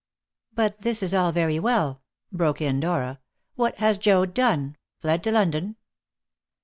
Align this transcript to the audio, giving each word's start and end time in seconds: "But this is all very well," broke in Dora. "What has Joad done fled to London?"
"But 0.55 0.79
this 0.81 1.03
is 1.03 1.13
all 1.13 1.31
very 1.31 1.59
well," 1.59 2.01
broke 2.31 2.59
in 2.59 2.79
Dora. 2.79 3.19
"What 3.53 3.75
has 3.75 3.99
Joad 3.99 4.33
done 4.33 4.75
fled 4.99 5.23
to 5.25 5.31
London?" 5.31 5.75